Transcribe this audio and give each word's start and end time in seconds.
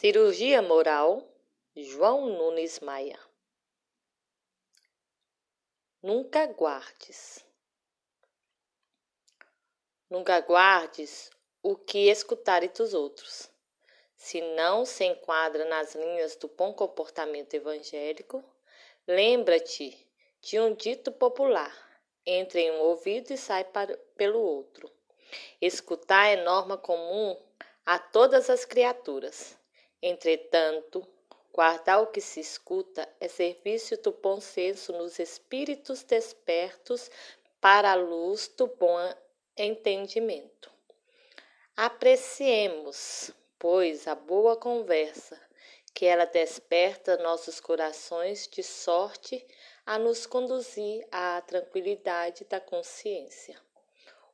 Cirurgia 0.00 0.62
Moral, 0.62 1.22
João 1.76 2.24
Nunes 2.24 2.80
Maia. 2.80 3.20
Nunca 6.02 6.46
guardes. 6.46 7.44
Nunca 10.08 10.40
guardes 10.40 11.30
o 11.62 11.76
que 11.76 12.08
escutares 12.08 12.70
dos 12.70 12.94
outros. 12.94 13.50
Se 14.16 14.40
não 14.40 14.86
se 14.86 15.04
enquadra 15.04 15.66
nas 15.66 15.94
linhas 15.94 16.34
do 16.34 16.48
bom 16.48 16.72
comportamento 16.72 17.52
evangélico, 17.52 18.42
lembra-te 19.06 20.10
de 20.40 20.58
um 20.58 20.74
dito 20.74 21.12
popular: 21.12 21.76
entre 22.24 22.62
em 22.62 22.70
um 22.70 22.80
ouvido 22.80 23.34
e 23.34 23.36
sai 23.36 23.64
para, 23.64 23.94
pelo 24.16 24.40
outro. 24.40 24.90
Escutar 25.60 26.24
é 26.28 26.42
norma 26.42 26.78
comum 26.78 27.38
a 27.84 27.98
todas 27.98 28.48
as 28.48 28.64
criaturas. 28.64 29.59
Entretanto, 30.02 31.06
guardar 31.52 32.02
o 32.02 32.06
que 32.06 32.20
se 32.20 32.40
escuta 32.40 33.08
é 33.20 33.28
serviço 33.28 33.96
do 33.98 34.12
bom 34.12 34.40
senso 34.40 34.92
nos 34.92 35.18
espíritos 35.18 36.02
despertos 36.02 37.10
para 37.60 37.92
a 37.92 37.94
luz 37.94 38.48
do 38.48 38.66
bom 38.66 38.98
entendimento. 39.56 40.70
Apreciemos, 41.76 43.30
pois, 43.58 44.06
a 44.06 44.14
boa 44.14 44.56
conversa, 44.56 45.40
que 45.92 46.06
ela 46.06 46.24
desperta 46.24 47.16
nossos 47.18 47.60
corações 47.60 48.48
de 48.48 48.62
sorte 48.62 49.46
a 49.84 49.98
nos 49.98 50.24
conduzir 50.24 51.06
à 51.10 51.40
tranquilidade 51.42 52.44
da 52.44 52.60
consciência. 52.60 53.60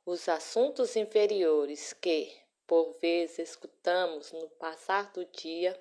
Os 0.05 0.29
assuntos 0.29 0.95
inferiores 0.95 1.93
que, 1.93 2.33
por 2.67 2.97
vezes 3.01 3.51
escutamos 3.51 4.33
no 4.33 4.49
passar 4.51 5.13
do 5.13 5.25
dia, 5.27 5.79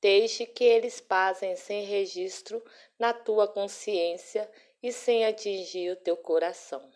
deixe 0.00 0.46
que 0.46 0.64
eles 0.64 1.00
passem 1.00 1.56
sem 1.56 1.84
registro 1.84 2.62
na 2.98 3.12
tua 3.12 3.48
consciência 3.48 4.50
e 4.82 4.92
sem 4.92 5.24
atingir 5.24 5.90
o 5.90 5.96
teu 5.96 6.16
coração. 6.16 6.92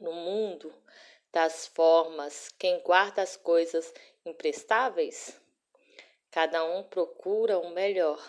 No 0.00 0.12
mundo 0.12 0.74
das 1.32 1.66
formas, 1.66 2.48
quem 2.58 2.80
guarda 2.80 3.22
as 3.22 3.36
coisas 3.36 3.92
imprestáveis? 4.24 5.40
Cada 6.30 6.64
um 6.64 6.82
procura 6.82 7.58
o 7.58 7.70
melhor, 7.70 8.20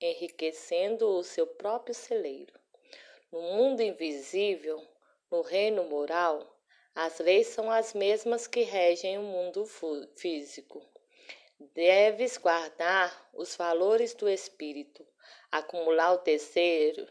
enriquecendo 0.00 1.08
o 1.08 1.22
seu 1.22 1.46
próprio 1.46 1.94
celeiro. 1.94 2.52
No 3.30 3.40
mundo 3.42 3.82
invisível, 3.82 4.86
no 5.30 5.42
reino 5.42 5.84
moral, 5.84 6.57
as 7.00 7.20
leis 7.20 7.46
são 7.46 7.70
as 7.70 7.94
mesmas 7.94 8.48
que 8.48 8.62
regem 8.62 9.18
o 9.18 9.22
mundo 9.22 9.64
físico. 10.16 10.84
Deves 11.72 12.36
guardar 12.36 13.30
os 13.32 13.54
valores 13.54 14.14
do 14.14 14.28
espírito, 14.28 15.06
acumular 15.48 16.14
o 16.14 16.18
terceiro 16.18 17.06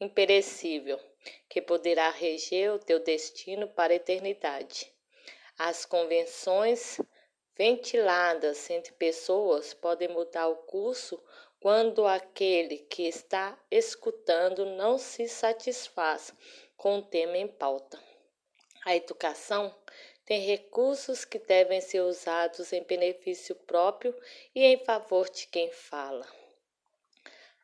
imperecível, 0.00 0.98
que 1.48 1.62
poderá 1.62 2.10
reger 2.10 2.72
o 2.72 2.80
teu 2.80 2.98
destino 2.98 3.68
para 3.68 3.92
a 3.92 3.96
eternidade. 3.96 4.92
As 5.56 5.86
convenções 5.86 7.00
ventiladas 7.56 8.68
entre 8.68 8.92
pessoas 8.94 9.74
podem 9.74 10.08
mudar 10.08 10.48
o 10.48 10.56
curso 10.56 11.22
quando 11.60 12.04
aquele 12.04 12.78
que 12.78 13.04
está 13.04 13.56
escutando 13.70 14.66
não 14.66 14.98
se 14.98 15.28
satisfaz 15.28 16.34
com 16.76 16.98
o 16.98 17.02
tema 17.02 17.38
em 17.38 17.46
pauta. 17.46 18.15
A 18.86 18.94
educação 18.94 19.74
tem 20.24 20.42
recursos 20.42 21.24
que 21.24 21.40
devem 21.40 21.80
ser 21.80 22.02
usados 22.02 22.72
em 22.72 22.84
benefício 22.84 23.56
próprio 23.56 24.16
e 24.54 24.62
em 24.62 24.78
favor 24.84 25.28
de 25.28 25.48
quem 25.48 25.72
fala. 25.72 26.24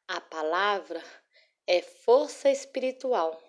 A 0.09 0.21
palavra 0.21 1.01
é 1.65 1.81
força 1.81 2.51
espiritual 2.51 3.41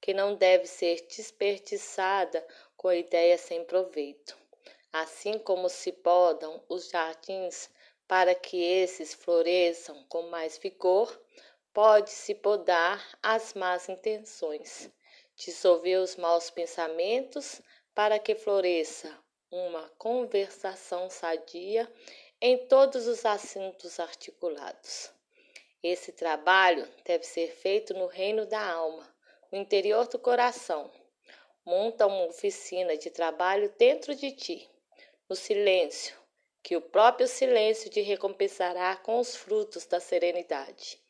que 0.00 0.14
não 0.14 0.36
deve 0.36 0.66
ser 0.66 1.06
desperdiçada 1.06 2.42
com 2.78 2.90
ideias 2.90 3.42
sem 3.42 3.62
proveito. 3.62 4.34
Assim 4.90 5.38
como 5.38 5.68
se 5.68 5.92
podam 5.92 6.64
os 6.66 6.88
jardins 6.88 7.68
para 8.06 8.34
que 8.34 8.56
esses 8.56 9.12
floresçam 9.12 10.02
com 10.04 10.22
mais 10.30 10.56
vigor, 10.56 11.14
pode-se 11.74 12.34
podar 12.34 13.06
as 13.22 13.52
más 13.52 13.86
intenções 13.86 14.90
dissolver 15.38 16.00
os 16.00 16.16
maus 16.16 16.50
pensamentos 16.50 17.62
para 17.94 18.18
que 18.18 18.34
floresça 18.34 19.16
uma 19.50 19.88
conversação 19.96 21.08
sadia 21.08 21.90
em 22.40 22.66
todos 22.66 23.06
os 23.06 23.24
assuntos 23.24 23.98
articulados. 24.00 25.10
Esse 25.82 26.12
trabalho 26.12 26.86
deve 27.04 27.24
ser 27.24 27.52
feito 27.52 27.94
no 27.94 28.06
reino 28.06 28.46
da 28.46 28.60
alma, 28.60 29.08
no 29.50 29.58
interior 29.58 30.08
do 30.08 30.18
coração. 30.18 30.90
Monta 31.64 32.06
uma 32.06 32.26
oficina 32.26 32.96
de 32.96 33.10
trabalho 33.10 33.72
dentro 33.78 34.14
de 34.14 34.32
ti, 34.32 34.68
no 35.28 35.36
silêncio, 35.36 36.16
que 36.62 36.76
o 36.76 36.80
próprio 36.80 37.28
silêncio 37.28 37.88
te 37.90 38.00
recompensará 38.00 38.96
com 38.96 39.20
os 39.20 39.36
frutos 39.36 39.86
da 39.86 40.00
serenidade. 40.00 41.00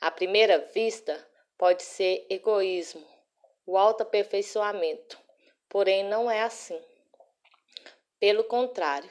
À 0.00 0.10
primeira 0.10 0.58
vista, 0.58 1.26
pode 1.56 1.82
ser 1.82 2.26
egoísmo, 2.28 3.06
o 3.70 3.78
autoaperfeiçoamento. 3.78 5.16
Porém, 5.68 6.02
não 6.02 6.28
é 6.28 6.42
assim. 6.42 6.80
Pelo 8.18 8.42
contrário, 8.42 9.10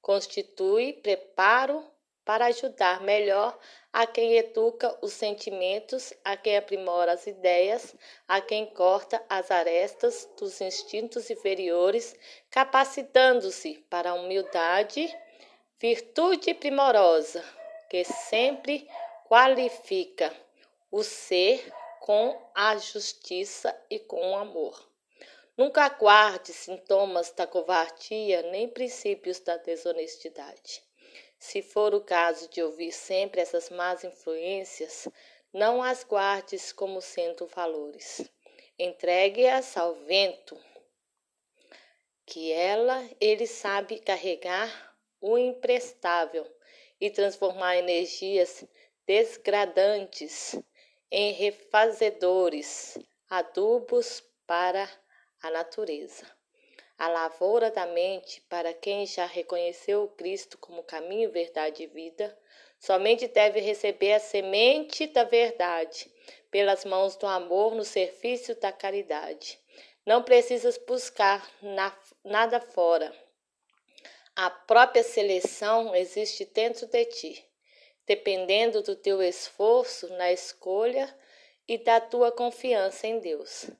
constitui 0.00 0.92
preparo 0.92 1.84
para 2.24 2.46
ajudar 2.46 3.00
melhor 3.00 3.58
a 3.92 4.06
quem 4.06 4.36
educa 4.36 4.96
os 5.02 5.12
sentimentos, 5.12 6.12
a 6.24 6.36
quem 6.36 6.56
aprimora 6.56 7.12
as 7.12 7.26
ideias, 7.26 7.96
a 8.28 8.40
quem 8.40 8.66
corta 8.66 9.20
as 9.28 9.50
arestas 9.50 10.28
dos 10.38 10.60
instintos 10.60 11.28
inferiores, 11.28 12.14
capacitando-se 12.50 13.84
para 13.90 14.10
a 14.10 14.14
humildade, 14.14 15.12
virtude 15.80 16.54
primorosa 16.54 17.44
que 17.90 18.04
sempre 18.04 18.88
qualifica 19.26 20.32
o 20.90 21.02
ser 21.02 21.72
com 22.00 22.40
a 22.54 22.76
justiça 22.76 23.74
e 23.90 23.98
com 23.98 24.32
o 24.32 24.36
amor. 24.36 24.88
Nunca 25.56 25.82
aguarde 25.82 26.52
sintomas 26.52 27.32
da 27.32 27.46
covardia 27.46 28.42
nem 28.42 28.68
princípios 28.68 29.40
da 29.40 29.56
desonestidade. 29.56 30.82
Se 31.38 31.62
for 31.62 31.94
o 31.94 32.00
caso 32.00 32.48
de 32.48 32.62
ouvir 32.62 32.92
sempre 32.92 33.40
essas 33.40 33.70
más 33.70 34.04
influências, 34.04 35.08
não 35.52 35.82
as 35.82 36.04
guardes 36.04 36.72
como 36.72 37.00
sendo 37.00 37.46
valores. 37.46 38.28
Entregue-as 38.78 39.76
ao 39.76 39.94
vento, 39.94 40.56
que 42.24 42.52
ela 42.52 43.08
ele 43.20 43.46
sabe 43.46 43.98
carregar 43.98 44.96
o 45.20 45.36
imprestável 45.36 46.46
e 47.00 47.10
transformar 47.10 47.76
energias 47.76 48.64
desgradantes 49.06 50.54
em 51.10 51.32
refazedores, 51.32 52.98
adubos 53.30 54.22
para 54.46 54.88
a 55.42 55.50
natureza. 55.50 56.26
A 56.98 57.08
lavoura 57.08 57.70
da 57.70 57.86
mente, 57.86 58.42
para 58.42 58.74
quem 58.74 59.06
já 59.06 59.24
reconheceu 59.24 60.02
o 60.02 60.08
Cristo 60.08 60.58
como 60.58 60.82
caminho, 60.82 61.30
verdade 61.30 61.84
e 61.84 61.86
vida, 61.86 62.36
somente 62.78 63.26
deve 63.28 63.60
receber 63.60 64.12
a 64.14 64.20
semente 64.20 65.06
da 65.06 65.24
verdade 65.24 66.12
pelas 66.50 66.84
mãos 66.84 67.16
do 67.16 67.26
amor 67.26 67.74
no 67.74 67.84
serviço 67.84 68.54
da 68.56 68.72
caridade. 68.72 69.58
Não 70.04 70.22
precisas 70.22 70.76
buscar 70.76 71.48
na, 71.62 71.96
nada 72.24 72.60
fora. 72.60 73.14
A 74.36 74.50
própria 74.50 75.02
seleção 75.02 75.94
existe 75.94 76.44
dentro 76.44 76.86
de 76.86 77.04
ti 77.06 77.47
dependendo 78.08 78.82
do 78.82 78.96
teu 78.96 79.22
esforço 79.22 80.08
na 80.14 80.32
escolha 80.32 81.14
e 81.68 81.76
da 81.76 82.00
tua 82.00 82.32
confiança 82.32 83.06
em 83.06 83.18
Deus. 83.18 83.70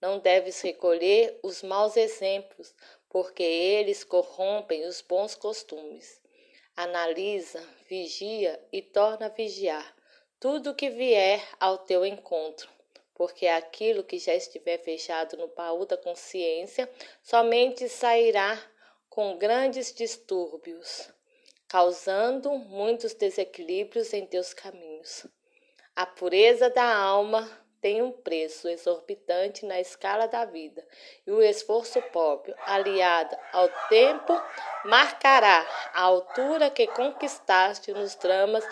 Não 0.00 0.18
deves 0.18 0.60
recolher 0.60 1.38
os 1.40 1.62
maus 1.62 1.96
exemplos, 1.96 2.74
porque 3.08 3.44
eles 3.44 4.02
corrompem 4.02 4.84
os 4.84 5.00
bons 5.00 5.36
costumes. 5.36 6.20
Analisa, 6.74 7.62
vigia 7.88 8.60
e 8.72 8.82
torna 8.82 9.26
a 9.26 9.30
vigiar 9.30 9.96
tudo 10.40 10.74
que 10.74 10.90
vier 10.90 11.40
ao 11.60 11.78
teu 11.78 12.04
encontro, 12.04 12.68
porque 13.14 13.46
aquilo 13.46 14.02
que 14.04 14.18
já 14.18 14.34
estiver 14.34 14.78
fechado 14.78 15.36
no 15.36 15.46
baú 15.48 15.86
da 15.86 15.96
consciência 15.96 16.90
somente 17.22 17.88
sairá 17.88 18.60
com 19.08 19.38
grandes 19.38 19.94
distúrbios 19.94 21.15
causando 21.76 22.52
muitos 22.52 23.12
desequilíbrios 23.12 24.14
em 24.14 24.24
teus 24.24 24.54
caminhos. 24.54 25.26
A 25.94 26.06
pureza 26.06 26.70
da 26.70 26.96
alma 26.96 27.46
tem 27.82 28.00
um 28.00 28.12
preço 28.12 28.66
exorbitante 28.66 29.66
na 29.66 29.78
escala 29.78 30.26
da 30.26 30.46
vida, 30.46 30.82
e 31.26 31.30
o 31.30 31.42
esforço 31.42 32.00
próprio, 32.00 32.54
aliado 32.64 33.36
ao 33.52 33.68
tempo, 33.90 34.32
marcará 34.86 35.66
a 35.92 36.00
altura 36.00 36.70
que 36.70 36.86
conquistaste 36.86 37.92
nos 37.92 38.14
dramas 38.16 38.64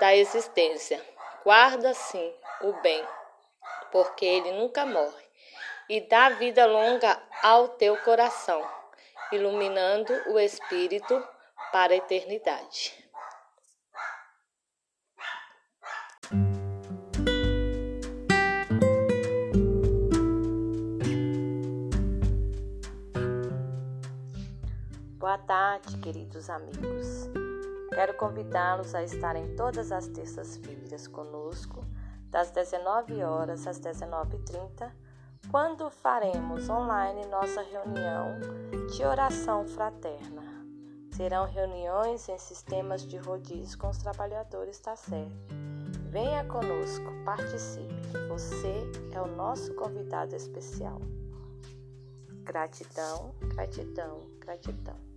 da 0.00 0.16
existência. 0.16 1.04
Guarda, 1.44 1.92
sim, 1.92 2.32
o 2.62 2.72
bem, 2.80 3.04
porque 3.92 4.24
ele 4.24 4.52
nunca 4.52 4.86
morre, 4.86 5.26
e 5.86 6.00
dá 6.00 6.30
vida 6.30 6.64
longa 6.64 7.22
ao 7.42 7.68
teu 7.68 7.94
coração, 7.98 8.66
iluminando 9.32 10.14
o 10.28 10.38
espírito 10.38 11.22
para 11.72 11.92
a 11.92 11.96
eternidade. 11.96 13.08
Boa 25.18 25.36
tarde, 25.38 25.98
queridos 25.98 26.48
amigos. 26.48 27.28
Quero 27.90 28.14
convidá-los 28.14 28.94
a 28.94 29.02
estarem 29.02 29.54
todas 29.56 29.92
as 29.92 30.06
terças-feiras 30.08 31.06
conosco, 31.06 31.84
das 32.30 32.50
19 32.50 33.22
horas 33.24 33.66
às 33.66 33.80
19h30, 33.80 34.90
quando 35.50 35.90
faremos 35.90 36.68
online 36.68 37.26
nossa 37.26 37.62
reunião 37.62 38.38
de 38.94 39.04
oração 39.04 39.66
fraterna. 39.66 40.57
Serão 41.18 41.46
reuniões 41.46 42.28
em 42.28 42.38
sistemas 42.38 43.04
de 43.04 43.16
rodízio 43.16 43.76
com 43.76 43.88
os 43.88 43.98
trabalhadores 43.98 44.78
da 44.78 44.94
Sé. 44.94 45.26
Venha 46.12 46.44
conosco, 46.44 47.06
participe. 47.24 47.88
Você 48.28 48.72
é 49.12 49.20
o 49.20 49.26
nosso 49.26 49.74
convidado 49.74 50.36
especial. 50.36 51.00
Gratidão, 52.44 53.34
gratidão, 53.52 54.30
gratidão. 54.38 55.07